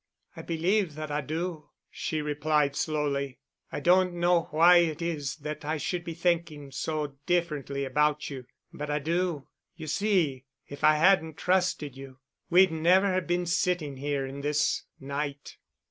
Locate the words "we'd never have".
12.49-13.27